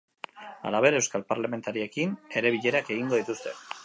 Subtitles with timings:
[0.69, 3.55] Halaber, euskal parlamentariekin ere bilerak egingo dituzte.